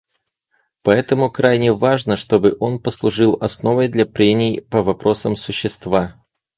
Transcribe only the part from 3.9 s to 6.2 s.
прений по вопросам существа.